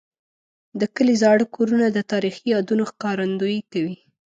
[0.79, 3.95] د کلي زاړه کورونه د تاریخي یادونو ښکارندوي کوي.